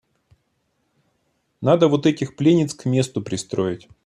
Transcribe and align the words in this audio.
Надо 1.61 1.87
вот 1.87 2.07
этих 2.07 2.35
пленниц 2.35 2.73
к 2.73 2.85
месту 2.85 3.21
пристроить. 3.21 3.87